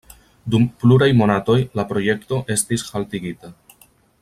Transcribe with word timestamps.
Dum 0.53 0.63
pluraj 0.83 1.09
monatoj 1.19 1.59
la 1.81 1.85
projekto 1.91 2.41
estis 2.57 2.87
haltigita. 2.95 3.55